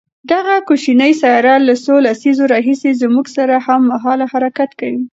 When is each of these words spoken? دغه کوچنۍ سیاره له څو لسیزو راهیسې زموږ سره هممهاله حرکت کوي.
دغه 0.31 0.53
کوچنۍ 0.67 1.11
سیاره 1.21 1.55
له 1.67 1.73
څو 1.85 1.95
لسیزو 2.05 2.43
راهیسې 2.53 2.91
زموږ 3.01 3.25
سره 3.37 3.55
هممهاله 3.67 4.25
حرکت 4.33 4.69
کوي. 4.79 5.03